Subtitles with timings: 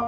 [0.00, 0.06] 嗨，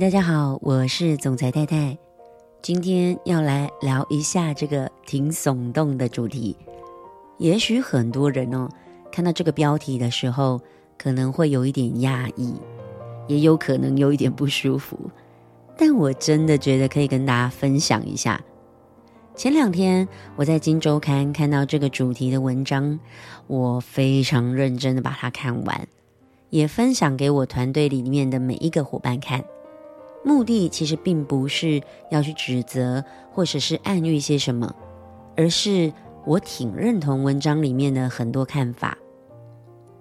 [0.00, 1.96] 大家好，我是总裁太太，
[2.60, 6.56] 今天要来聊一下这个挺耸动的主题。
[7.38, 8.68] 也许很多人哦，
[9.12, 10.60] 看到这个标题的时候，
[10.98, 12.54] 可能会有一点压抑，
[13.28, 14.98] 也有可能有一点不舒服。
[15.76, 18.40] 但我真的觉得可以跟大家分享一下。
[19.36, 22.98] 前两天我在《金周刊》看到这个主题的文章，
[23.46, 25.86] 我非常认真的把它看完，
[26.48, 29.44] 也分享给我团队里面的每一个伙伴看。
[30.24, 34.74] 目的其实并不是要去指责或者是暗喻些什么，
[35.36, 35.92] 而是
[36.24, 38.96] 我挺认同文章里面的很多看法。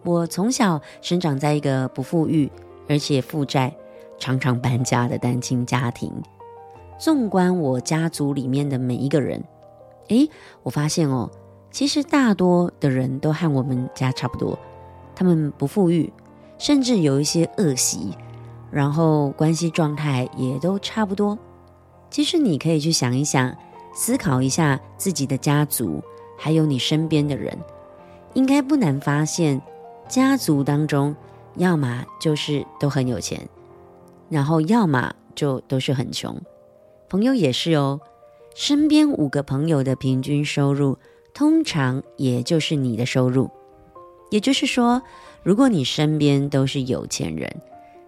[0.06, 2.50] 我从小生长在一个不富裕
[2.88, 3.76] 而且负债、
[4.18, 6.10] 常常搬家的单亲家庭。
[6.98, 9.44] 纵观我家族里面的每一个人，
[10.08, 10.30] 诶，
[10.64, 11.30] 我发现哦，
[11.72, 14.58] 其实大多的人都和我们家差不多，
[15.16, 16.12] 他们不富裕，
[16.58, 18.14] 甚至有一些恶习。
[18.72, 21.38] 然后关系状态也都差不多。
[22.10, 23.56] 其实你可以去想一想，
[23.94, 26.04] 思考一下自己的家族，
[26.38, 27.58] 还有你身边的人，
[28.34, 29.62] 应该不难发现，
[30.10, 31.16] 家族当中
[31.56, 33.48] 要么就是都很有钱，
[34.28, 36.36] 然后要么就都是很穷。
[37.10, 38.02] 朋友也是哦，
[38.56, 40.98] 身边五个朋友的平均收入，
[41.34, 43.50] 通常也就是你的收入。
[44.32, 45.02] 也就是说，
[45.44, 47.62] 如果你身边都是有钱人，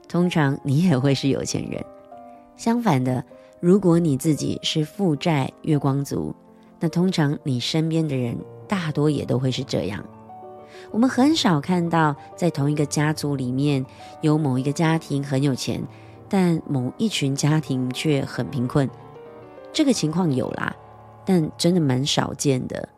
[0.09, 1.84] 通常你也会是有钱人。
[2.58, 3.23] 相反的，
[3.59, 6.34] 如果你自己是负债月光族，
[6.80, 8.36] 那通常你身边的人
[8.67, 10.04] 大多也都会是这样。
[10.92, 13.86] 我们很少看到在同一个家族里面
[14.22, 15.82] 有某一个家庭很有钱，
[16.30, 18.89] 但某一群家庭却很贫困。
[19.72, 20.75] 这个情况有啦，
[21.25, 22.89] 但真的蛮少见的。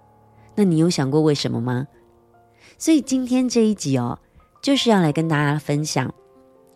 [0.56, 1.88] 那你有想过为什么吗？
[2.78, 4.20] 所以今天这一集哦，
[4.62, 6.14] 就是要来跟大家分享。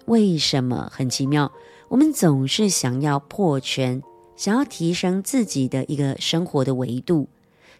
[0.05, 1.51] 为什么很奇妙？
[1.87, 4.01] 我们总是想要破圈，
[4.35, 7.29] 想要提升自己的一个生活的维度，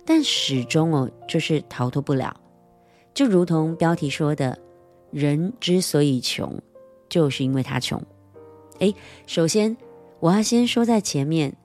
[0.05, 2.35] 但始终哦，就是逃脱不了。
[3.13, 4.57] 就如同标题说的，
[5.11, 6.61] 人之所以穷，
[7.09, 8.01] 就是因为他穷。
[8.83, 8.93] 诶，
[9.25, 9.77] 首先
[10.19, 11.55] 我要先说在前面，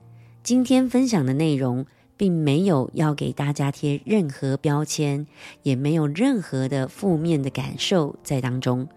[0.41, 1.85] 今天分享的内容
[2.15, 5.27] 并没有要给大家贴任何标签，
[5.61, 8.87] 也没有任何的负面的感受在当中。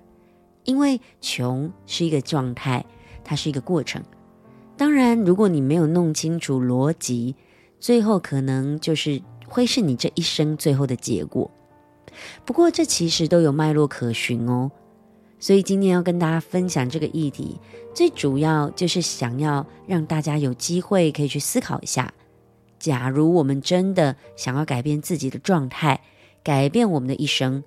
[0.63, 2.85] 因为穷是一个状态，
[3.25, 4.01] 它是一个过程。
[4.77, 7.35] 当然，如果你没有弄清楚逻辑，
[7.81, 11.51] 最后可能就是会是你这一生最后的结果。
[12.45, 14.71] 不过，这其实都有脉络可循哦。
[15.43, 17.59] 所以今天要跟大家分享这个议题，
[17.93, 22.15] 最主要就是想要让大家有机会可以去思考一下：
[22.79, 26.01] 假如我们真的想要改变自己的状态，
[26.45, 27.65] 改变我们的一生。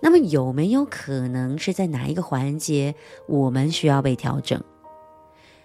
[0.00, 2.94] 那么有没有可能是在哪一个环节
[3.26, 4.58] 我们需要被调整？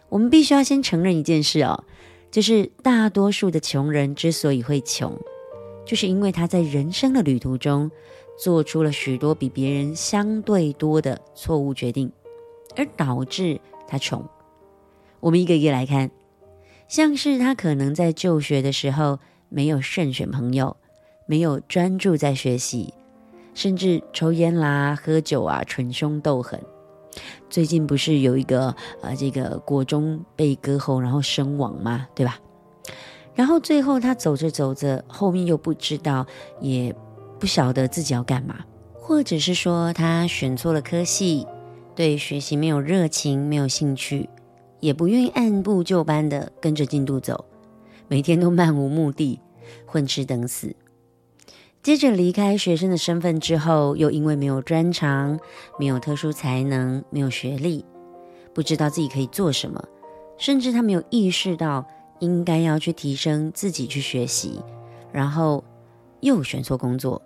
[0.10, 1.86] 我们必须要先承认一件事哦，
[2.32, 5.18] 就是大多数的穷人之所以会穷，
[5.86, 7.90] 就是因为他在人生的旅途中
[8.38, 12.12] 做出了许多比别人相对多的错误决定，
[12.76, 14.24] 而导致他穷。
[15.20, 16.12] 我们一个一个来看，
[16.88, 19.20] 像是他可能在就学的时候
[19.50, 20.76] 没有慎选朋友，
[21.26, 22.94] 没有专注在学习。
[23.54, 26.62] 甚至抽烟啦、喝酒啊、逞凶斗狠。
[27.50, 32.38] 最近不是有一个呃，这个国中被割喉然后身亡嘛，对吧？
[33.34, 36.28] 然后最后他走着走着，后面又不知道，
[36.60, 36.94] 也
[37.46, 41.46] 不晓得自己要干嘛，或者是说他选错了科系，
[41.96, 44.28] 对学习没有热情、没有兴趣，
[44.80, 47.46] 也不愿意按部就班的跟着进度走，
[48.08, 49.40] 每天都漫无目的，
[49.86, 50.76] 混吃等死。
[51.84, 55.40] 接着离开学生的身份之后，又因为没有专长、
[55.78, 57.86] 没有特殊才能、没有学历，
[58.56, 59.88] 不知道自己可以做什么，
[60.40, 61.86] 甚至他没有意识到
[62.22, 64.60] 应该要去提升自己去学习，
[65.12, 65.64] 然后
[66.22, 67.22] 又选错工作，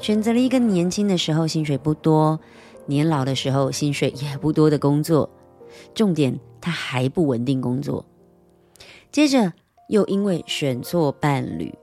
[0.00, 2.38] 选择了一个年轻的时候薪水不多、
[2.86, 5.28] 年老的时候薪水也不多的工作，
[5.94, 8.04] 重点他还不稳定工作。
[9.10, 9.52] 接着
[9.88, 11.74] 又因为选错伴侣。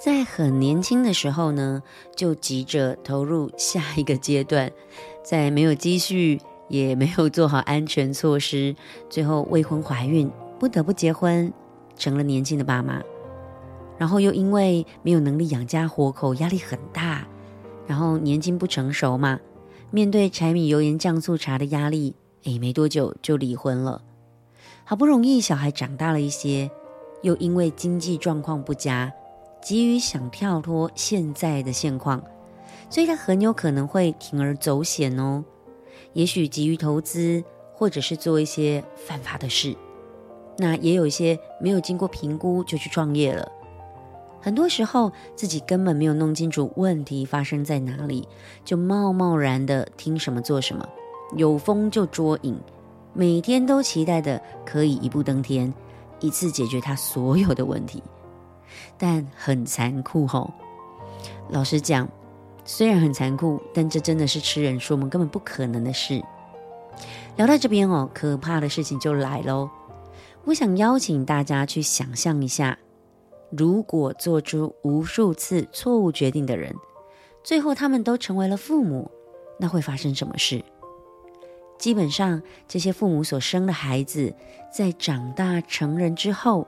[0.00, 1.80] 在很年轻的时候呢，
[2.16, 4.72] 就急着投入下一个阶段，
[5.22, 8.74] 在没有积蓄，也没有做好安全措施，
[9.08, 10.28] 最后未婚怀孕，
[10.58, 11.52] 不得不结婚，
[11.96, 13.00] 成了年轻的爸妈。
[13.96, 17.24] 然后又因为没有能力养家活口，压力很大，
[17.92, 19.38] 然后年轻不成熟嘛，
[19.90, 24.00] 面对柴米油盐酱醋茶的压力，诶，没多久就离婚了。
[24.82, 26.70] 好不容易小孩长大了一些。
[27.20, 29.12] 又因为经济状况不佳，
[29.60, 32.24] 急于想跳脱现在的现况，
[32.88, 35.44] 所以他很有可能会铤而走险哦。
[36.14, 37.44] 也许急于投资，
[37.74, 39.76] 或者是做一些犯法的事。
[40.56, 43.52] 那也有一些没有经过评估就去创业了。
[44.42, 48.28] 很多时候自己根本没有弄清楚问题发生在哪里，
[48.64, 50.86] 就贸贸然的听什么做什么，
[51.36, 52.58] 有风就捉影，
[53.14, 55.72] 每天都期待的可以一步登天，
[56.18, 58.02] 一次解决他所有的问题。
[58.98, 60.52] 但很残酷吼，
[61.48, 62.08] 老实讲，
[62.64, 66.20] 虽然很残酷，但这真的是痴人说梦，根本不可能的事。
[67.36, 69.70] 聊到这边哦，可怕的事情就来喽。
[70.44, 72.76] 我想邀请大家去想象一下，
[73.56, 76.74] 如果做出无数次错误决定的人，
[77.44, 79.10] 最后他们都成为了父母，
[79.58, 80.64] 那会发生什么事？
[81.78, 84.32] 基本上，这些父母所生的孩子，
[84.72, 86.66] 在长大成人之后，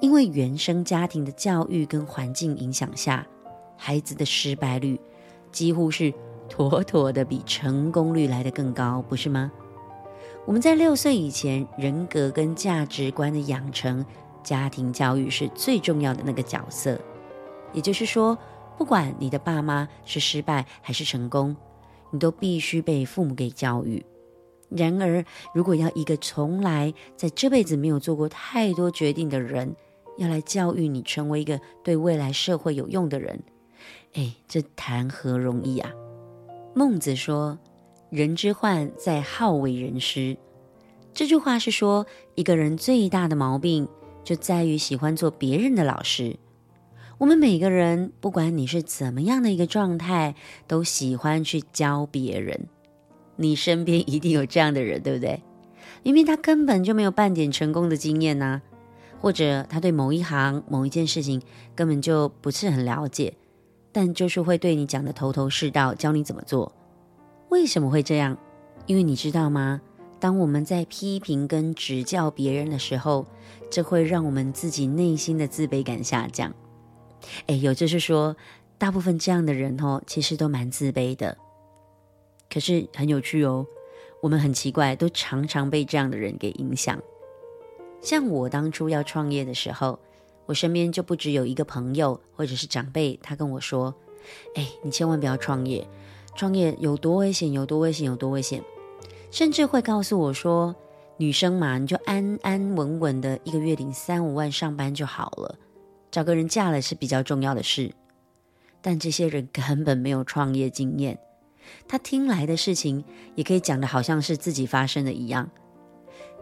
[0.00, 3.26] 因为原生家庭的教育跟环境影响下，
[3.76, 5.00] 孩子的失败率
[5.50, 6.12] 几乎是
[6.48, 9.50] 妥妥的比成功率来得更高，不是吗？
[10.46, 14.04] 我们在六岁以前，人格跟价值观的养成，
[14.42, 17.00] 家庭教育是最重要的那个角色。
[17.72, 18.36] 也就是说，
[18.76, 21.56] 不管你的爸妈是失败还是成功，
[22.10, 24.04] 你都必须被父母给教育。
[24.68, 29.74] 然而，如果要一个从来在这辈子没有做过太多决定的人，
[30.18, 33.42] 要来教育你成为一个对未来社会有用的人，
[34.14, 35.90] 哎，这谈何容易啊！
[36.74, 37.58] 孟子说。
[38.10, 40.36] 人之患在好为人师。
[41.14, 42.04] 这句话是说，
[42.34, 43.86] 一个人最大的毛病
[44.30, 46.36] 就在于喜欢做别人的老师。
[47.18, 50.36] 我们每个人，不管你是怎么样的一个状态，
[50.68, 52.68] 都喜欢去教别人。
[53.34, 55.42] 你身边一定有这样的人，对不对？
[56.04, 58.62] 明明他根本就没有半点成功的经验呐，
[59.20, 61.42] 或者他对某一行、某一件事情
[61.74, 63.34] 根本就不是很了解，
[63.90, 66.70] 但就是会对你讲的头头是道，教你怎么做。
[67.48, 68.38] 为什么会这样？
[68.86, 69.80] 因为你知道吗？
[70.20, 73.26] 当我们在批评跟指教别人的时候，
[73.70, 76.54] 这会让我们自己内心的自卑感下降。
[77.46, 78.36] 哎，有就是说，
[78.76, 81.36] 大部分这样的人哦，其实都蛮自卑的。
[82.52, 83.66] 可是很有趣哦，
[84.20, 87.00] 我们很奇怪，都常常被这样的人给影响。
[88.02, 89.98] 像我当初要创业的时候，
[90.46, 93.94] 我身边就不只有一个朋友或者是长辈，他跟我说
[94.54, 95.86] ：“哎，你千万不要创业。”
[96.36, 97.50] 创业有多危险？
[97.52, 98.06] 有多危险？
[98.06, 98.62] 有多危险？
[99.30, 100.74] 甚至会告诉我说
[101.16, 105.56] ：“女生嘛，你就安安稳稳的一个月领三五万上班就好了，
[106.10, 107.92] 找个人嫁了是比较重要的事。”
[108.82, 111.18] 但这些人根本没有创业经验，
[111.86, 113.04] 他听来的事情
[113.34, 115.50] 也可以讲得好像是自己发生的一样。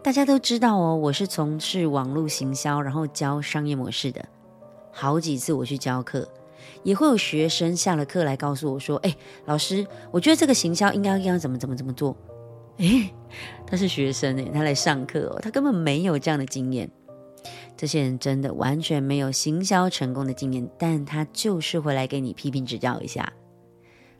[0.01, 4.25] 大家都知道哦，我是从事网络行销，然后教商业模式的，
[4.91, 6.27] 好几次我去教课。
[6.83, 9.13] 也会有学生下了课来告诉我说：“哎，
[9.45, 12.15] 老师，我觉得这个行销应该要怎么怎么怎么做。”
[12.79, 13.13] 哎，
[13.67, 16.89] 他是学生哎，他来上课哦，他根本没有这样的经验。
[17.77, 23.31] 这些人真的完全没有行销成功的经验，但他就是会来给你批评指教一下。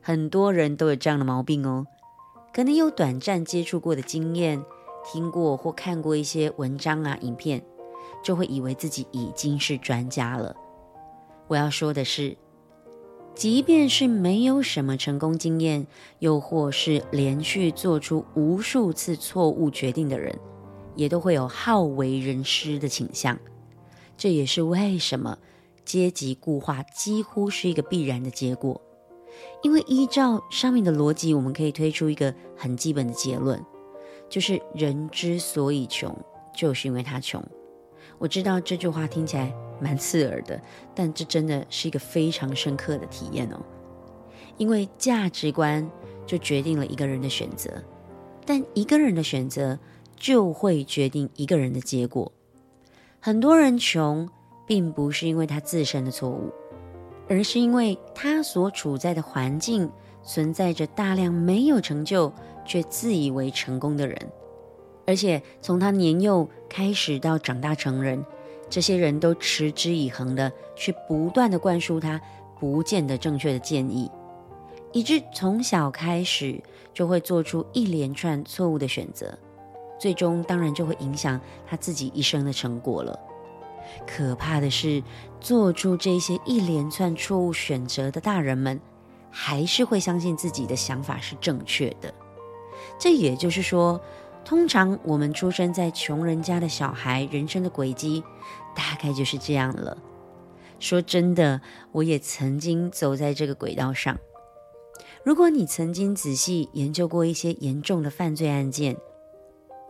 [0.01, 1.85] 很多人都有这样的毛病哦，
[2.53, 4.63] 可能有短暂接触过的经验，
[5.11, 7.61] 听过或看过一些文章啊、影片，
[8.23, 10.55] 就会以为自己已经是专家了。
[11.47, 12.37] 我要说的是，
[13.35, 15.87] 即便是没有什么成功经验，
[16.19, 20.37] 又或是连续做出无数次错误决定的人，
[20.95, 23.39] 也都会有好为人师的倾向。
[24.17, 25.37] 这也是为什么
[25.85, 28.81] 阶级固化几乎是一个必然的结果。
[29.63, 33.63] 因为依照上面的逻辑，我们可以推出一个很基本的结论，
[34.27, 36.13] 就是人之所以穷，
[36.53, 37.41] 就是因为他穷。
[38.19, 40.61] 我知道这句话听起来蛮刺耳的，
[40.93, 43.59] 但这真的是一个非常深刻的体验哦。
[44.57, 45.89] 因为价值观
[46.27, 47.71] 就决定了一个人的选择，
[48.45, 49.79] 但一个人的选择
[50.17, 52.29] 就会决定一个人的结果。
[53.21, 54.27] 很多人穷，
[54.67, 56.51] 并不是因为他自身的错误，
[57.29, 59.89] 而是因为他所处在的环境
[60.23, 62.31] 存在着大量没有成就
[62.65, 64.17] 却自以为成功的人。
[65.09, 68.23] 而且从他年幼开始到长大成人，
[68.69, 72.21] 这些人都持之以恒的去不断的灌输他
[72.59, 74.07] 不见得正确的建议，
[74.91, 76.61] 以致从小开始
[76.93, 79.35] 就会做出一连串错误的选择，
[79.97, 83.19] 最终当然就会影响他自己一生的成果了。
[84.05, 85.01] 可怕的是，
[85.41, 88.79] 做出这些一连串错误选择的大人们，
[89.31, 92.13] 还是会相信自己的想法是正确的。
[92.99, 93.99] 这也就是说，
[94.43, 98.23] 通常我们出生在穷人家的小孩，人生的轨迹
[98.75, 99.97] 大概就是这样了。
[100.79, 104.17] 说真的，我也曾经走在这个轨道上。
[105.23, 108.95] 如果你曾经仔细研究过一些严重的犯罪案件，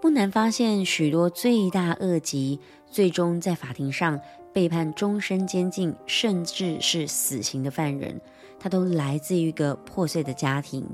[0.01, 4.19] 不难发现，许多罪大恶极，最终在法庭上
[4.51, 8.19] 被判终身监禁，甚至是死刑的犯人，
[8.59, 10.85] 他都来自于一个破碎的家庭。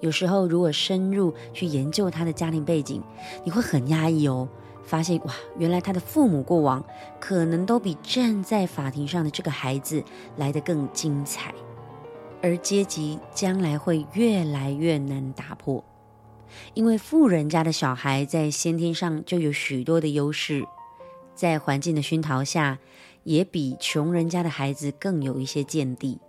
[0.00, 3.02] 有时候，如果深入去研究他的家庭背景，
[3.44, 4.48] 你会很压抑哦。
[4.84, 6.84] 发现哇，原来他的父母过往
[7.18, 10.00] 可能都比站在法庭上的这个孩子
[10.36, 11.52] 来得更精彩，
[12.40, 15.82] 而阶级将来会越来越难打破，
[16.74, 20.64] 因为富人家的小孩在先天上就有许多的优势，
[21.34, 22.78] 在环境的熏陶下，
[23.24, 26.20] 也比穷人家的孩子更有一些见地。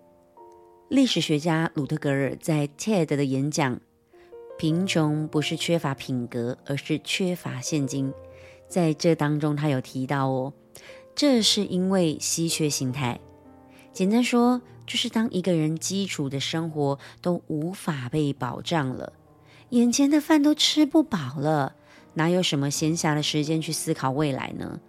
[0.90, 3.76] 历史学家鲁特格尔在 TED 的演讲
[4.58, 8.10] 《贫穷不是缺乏品格，而是缺乏现金》。
[8.70, 10.54] 在这当中，他有提到哦，
[11.14, 13.20] 这是因为稀缺心态。
[13.92, 19.12] 简单说，就是当一个人基础的生活都无法被保障了，
[19.72, 21.76] 眼前的饭都吃不饱了，
[22.14, 24.80] 哪有什么闲暇的时间去思考未来呢？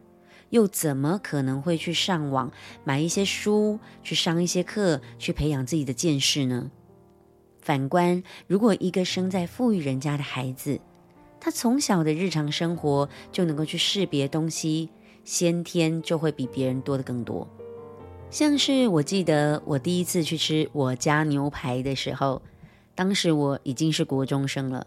[0.51, 2.51] 又怎么可能会去上网
[2.85, 6.71] 买一些书，去上一些课，去培养自己的见识呢？
[7.61, 10.81] 反观，如果一个生在富裕人家的孩子，
[11.39, 14.89] 他从小的日常生活就能够去识别东西，
[15.23, 17.47] 先天就会比别人多的更多。
[18.31, 22.41] 像是我记得我第一次去吃我家牛排的时候，
[22.95, 24.87] 当时我已经是国中生了。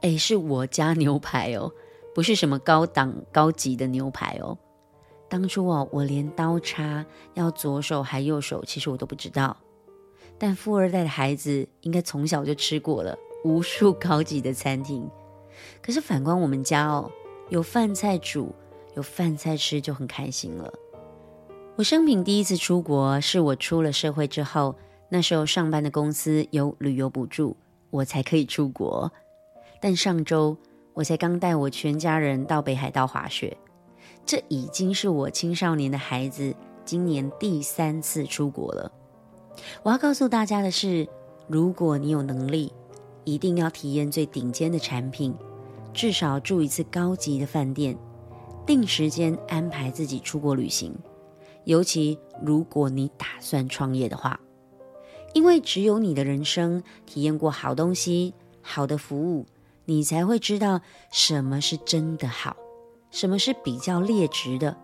[0.00, 1.72] 哎，是我家牛排哦，
[2.14, 4.58] 不是什么高档高级的牛排哦。
[5.28, 7.04] 当初哦，我连刀叉
[7.34, 9.56] 要左手还右手，其实我都不知道。
[10.38, 15.08] 但富二代的孩子应该从小就吃过了无数高级的餐厅。
[15.82, 17.10] 可是反观我们家哦，
[17.50, 18.54] 有饭菜煮，
[18.94, 20.72] 有饭菜吃就很开心了。
[21.76, 24.74] 我生平第一次出国是我出了社会之后，
[25.08, 27.56] 那时候上班的公司有旅游补助，
[27.90, 29.10] 我才可以出国。
[29.80, 30.56] 但上周
[30.94, 33.56] 我才刚带我全家人到北海道滑雪，
[34.28, 36.54] 这已经是我青少年的孩子
[36.84, 38.92] 今年第三次出国了。
[39.82, 41.08] 我要告诉大家的是，
[41.46, 42.70] 如果你有能力，
[43.24, 45.34] 一定要体验最顶尖的产品。
[45.94, 47.96] 至少住一次高级的饭店，
[48.66, 50.94] 定时间安排自己出国旅行。
[51.64, 54.38] 尤其如果你打算创业的话，
[55.32, 59.46] 因为只有你的人生体验过好东西、好的服务，
[59.86, 62.58] 你才会知道什么是真的好，
[63.10, 64.76] 什么是比较劣质的。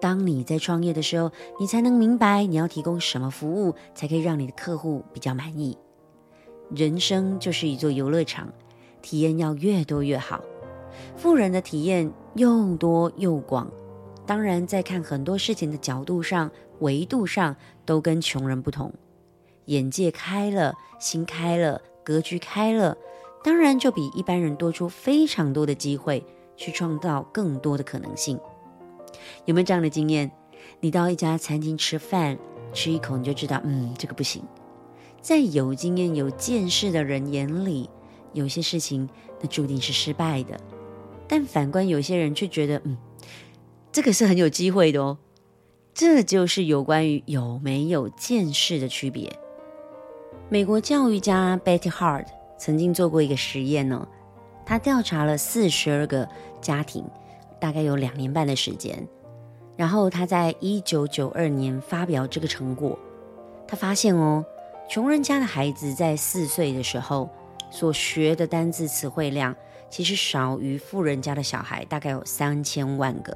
[0.00, 5.76] 当你在创业的时候，你才能明白你要提供什么服务，才可以让你的客户比较满意。
[6.74, 8.52] 人生就是一座游乐场。
[9.02, 10.44] 体验要越多越好，
[11.16, 13.66] 富人的体验又多又广，
[14.26, 16.50] 当然在看很多事情的角度上、
[16.80, 18.92] 维度上都跟穷人不同。
[19.64, 22.94] 眼界开了，心开了，格局开了，
[23.42, 26.22] 当然就比一般人多出非常多的机会，
[26.60, 28.38] 去创造更多的可能性。
[29.46, 30.30] 有没有这样的经验？
[30.78, 32.38] 你到一家餐厅吃饭，
[32.74, 34.44] 吃一口你就知道，嗯，这个不行。
[35.22, 37.88] 在有经验、有见识的人眼里。
[38.34, 39.08] 有些事情，
[39.40, 40.56] 那注定是失败的，
[41.26, 42.96] 但反观有些人却觉得，嗯，
[43.90, 45.18] 这个是很有机会的哦。
[45.94, 49.32] 这就是有关于有没有见识的区别。
[50.48, 52.26] 美国教育家 Betty Hart
[52.58, 54.06] 曾经做过一个实验呢，
[54.64, 56.28] 他调查了四十二个
[56.60, 57.04] 家庭，
[57.60, 59.06] 大概有两年半的时间，
[59.76, 62.98] 然后他在一九九二年发表这个成果，
[63.66, 64.44] 他发现哦，
[64.88, 67.28] 穷人家的孩子在四岁的时候。
[67.72, 69.54] 所学的单字词汇量
[69.88, 73.32] 其实少于富人家的小孩，大概有三千万个。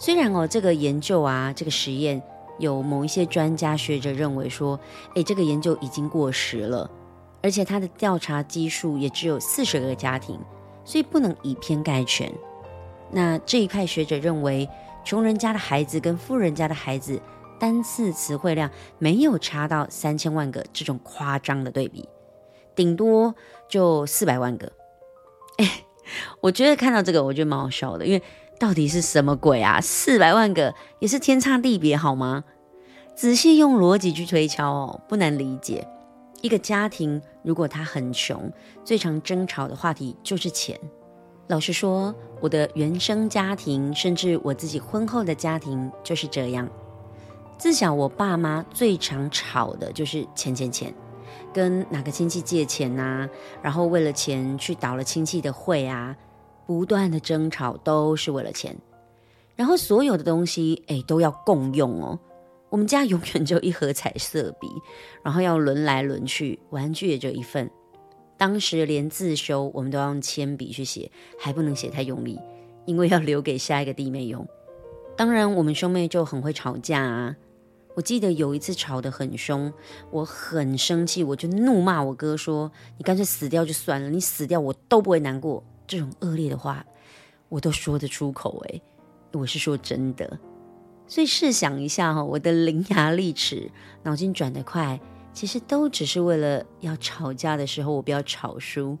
[0.00, 2.22] 虽然哦，这个研究啊，这个实验
[2.58, 4.80] 有某一些专家学者认为说，
[5.14, 6.90] 诶，这个研究已经过时了，
[7.42, 10.38] 而且他的调查基数也只有四十个家庭，
[10.84, 12.32] 所以不能以偏概全。
[13.10, 14.68] 那这一派学者认为，
[15.04, 17.20] 穷人家的孩子跟富人家的孩子
[17.58, 22.08] 单次词汇量没有差到三千万个这种夸张的对比。
[22.74, 23.34] 顶多
[23.68, 24.72] 就四百万个，
[25.58, 25.84] 哎，
[26.40, 28.22] 我觉得看到这个，我觉得蛮好笑的，因为
[28.58, 29.80] 到底是什么鬼啊？
[29.80, 32.44] 四百万个也是天差地别，好吗？
[33.16, 35.88] 仔细用逻辑去推敲哦，不难理解。
[36.40, 38.50] 一个家庭如果他很穷，
[38.84, 40.78] 最常争吵的话题就是钱。
[41.48, 46.68] 老实说，我的原生家庭，甚至我自己婚后的家庭就是这样。
[47.56, 50.94] 自小我爸妈最常吵的就是钱钱钱。
[51.52, 53.28] 跟哪个亲戚借钱呐、啊？
[53.62, 56.14] 然后为了钱去倒了亲戚的会啊，
[56.66, 58.76] 不断的争吵都是为了钱。
[59.56, 62.18] 然后所有的东西诶都要共用哦。
[62.70, 64.68] 我们家永远就一盒彩色笔，
[65.22, 67.70] 然后要轮来轮去，玩具也就一份。
[68.36, 72.38] 当时连自修我们都要用铅笔去写，还不能写太用力，
[72.86, 74.46] 因为要留给下一个弟妹用。
[75.16, 77.34] 当然，我们兄妹就很会吵架啊。
[77.96, 79.72] 我记得有一次吵得很凶，
[80.12, 86.86] 我很生气，我就怒骂我哥说：“你干脆死掉就算了，你死掉我都不会难过。”这种恶劣的话，
[87.48, 88.80] 我都说得出口诶，
[89.32, 90.38] 我是说真的。
[91.08, 93.70] 所以试想一下哈，我的伶牙俐齿，
[94.04, 95.00] 脑筋转得快。
[95.32, 98.98] 其实都只是为了要吵架的时候，我不要吵输。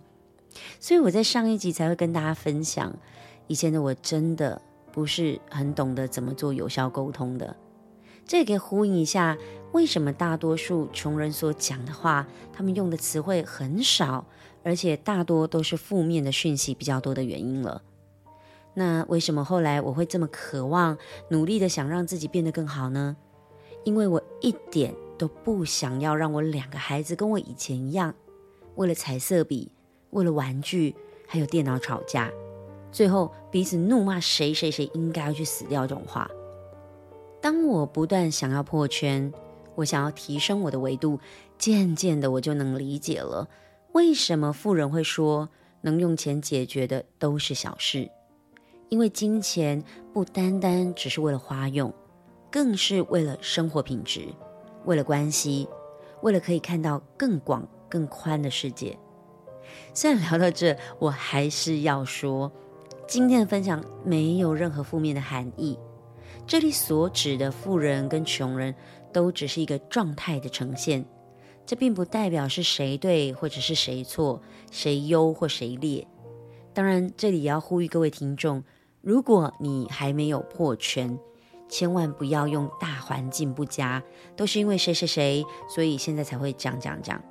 [0.80, 2.96] 所以我在上一集才会跟大家分享，
[3.46, 4.60] 以前的我真的
[4.90, 7.56] 不是很懂得怎么做有效沟通的。
[8.24, 9.36] 这也可以呼应一下，
[9.72, 14.24] 为什么大多数穷人所讲的话，他们用的词汇很少，
[14.62, 17.82] 而且大多都是负面的讯息比较多的原因了。
[18.74, 20.96] 那为什么后来我会这么渴望、
[21.30, 23.16] 努力的想让自己变得更好呢？
[23.84, 24.94] 因为我一点。
[25.18, 28.14] 都不想要让我两个孩子跟我以前一样，
[28.76, 29.68] 为了彩色笔、
[30.10, 30.94] 为了玩具
[31.26, 32.30] 还有电脑吵架，
[32.92, 36.30] 最后彼此怒骂谁谁谁应该要去死掉这种话。
[37.40, 39.32] 当我不断想要破圈，
[39.74, 41.18] 我想要提升我的维度，
[41.58, 43.48] 渐渐的我就能理解了，
[43.90, 45.48] 为什么富人会说
[45.80, 48.08] 能用钱解决的都是小事，
[48.88, 51.92] 因为金钱不单单只是为了花用，
[52.50, 54.28] 更是为了生活品质。
[54.84, 55.68] 为了关系，
[56.22, 58.98] 为了可以看到更广、更宽的世界。
[59.92, 62.50] 虽然聊到这，我还是要说，
[63.06, 65.78] 今天的分享没有任何负面的含义。
[66.46, 68.74] 这里所指的富人跟穷人，
[69.12, 71.04] 都只是一个状态的呈现。
[71.66, 74.40] 这并不代表是谁对或者是谁错，
[74.70, 76.06] 谁优或谁劣。
[76.72, 78.64] 当然，这里也要呼吁各位听众，
[79.00, 81.18] 如果你还没有破圈。
[81.70, 84.02] 千万不要用大环境不佳，
[84.34, 87.22] 都是因为谁谁谁，所以现在才会讲讲讲。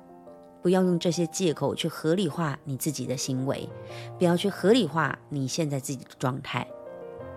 [0.62, 3.68] 不要用这些借口去合理化你自己的行为，
[4.16, 6.64] 不要去合理化你现在自己的状态，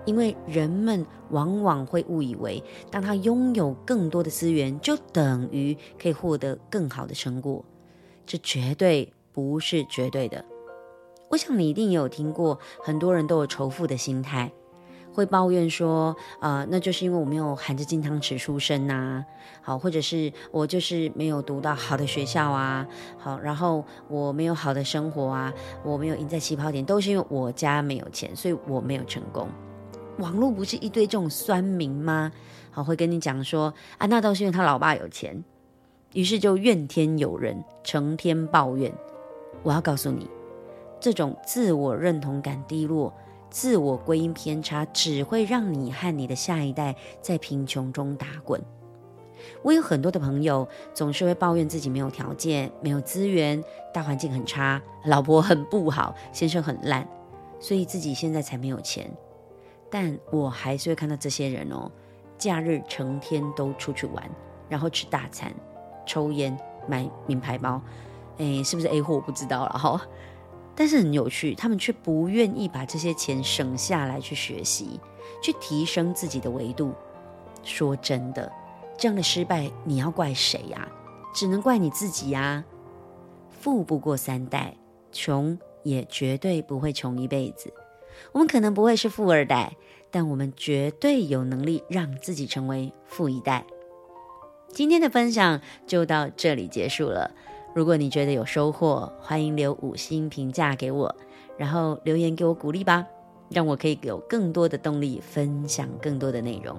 [0.06, 7.66] 因为人们往往会误以为，当他拥有更多的资源，就等于可以获得更好的成果。
[8.28, 10.46] 这绝对不是绝对的。
[11.32, 14.52] 我想你一定也有听过，很多人都有仇富的心态。
[15.14, 19.24] 会抱怨说，呃，那就是因为我没有含着金汤匙出生呐，
[19.62, 29.50] 好，或者是我就是没有读到好的学校啊，好，然后我没有好的生活啊，我没有赢在起跑点，都是因为我家没有钱，所以我没有成功。
[30.18, 32.32] 网络不是一堆这种酸民吗？
[32.72, 35.44] 好，会跟你讲说，啊，那都是因为他老爸有钱，
[36.14, 38.94] 于是就怨天尤人，成天抱怨。
[39.62, 40.26] 我要告诉你，
[41.02, 43.14] 这种自我认同感低落。
[43.50, 48.62] 自我归因偏差只会让你和你的下一代在贫穷中打滚。
[49.62, 53.62] 我有很多的朋友总是会抱怨自己没有条件、没有资源、
[53.94, 57.06] 大环境很差、老婆很不好、先生很烂，
[57.60, 59.12] 所以自己现在才没有钱。
[59.90, 61.92] 但我还是会看到这些人哦，
[62.38, 64.24] 假日成天都出去玩，
[64.70, 65.54] 然后吃大餐、
[66.06, 67.82] 抽烟、买名牌包，
[68.38, 70.02] 诶，是不是 A 货我不知道了哈。
[70.76, 75.00] 但是很有趣，他们却不愿意把这些钱省下来去学习，
[75.42, 76.94] 去提升自己的维度。
[77.64, 78.52] 说真的，
[78.98, 80.88] 这样的失败你要怪谁呀？
[81.34, 82.64] 只能怪你自己呀。
[83.50, 84.76] 富不过三代，
[85.12, 87.72] 穷也绝对不会穷一辈子。
[88.32, 89.76] 我们可能不会是富二代，
[90.10, 93.64] 但我们绝对有能力让自己成为富一代。
[94.70, 97.32] 今天的分享就到这里结束了。
[97.74, 101.16] 如果你觉得有收获，欢迎留五星评价给我，
[101.58, 103.06] 然后留言给我鼓励吧，
[103.50, 106.76] 让我可以有更多的动力分享更多的内容。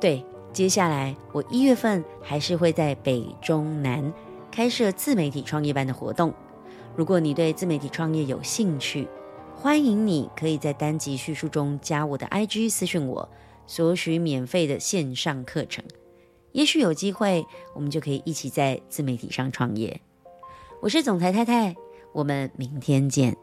[0.00, 4.12] 对，接下来我一月份还是会在北中南
[4.50, 6.32] 开设自媒体创业班的活动。
[6.94, 9.08] 如果你对自媒体创业有兴趣，
[9.56, 13.28] 欢迎你可以在单集叙述中加我的 IG 私讯我，
[13.66, 15.84] 索取免费的线上课程。
[16.52, 20.00] 也许有机会，我们就可以一起在自媒体上创业。
[20.80, 21.74] 我是总裁太太，
[22.12, 23.36] 我们明天见。